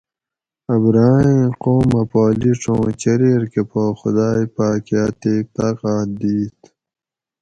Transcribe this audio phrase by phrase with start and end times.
[0.73, 6.59] ابرھہ ایں قومہ پا لِیڛ اُوں چریر کہ پا خدائے پاۤکہ اتیک طاۤقاۤت دِیت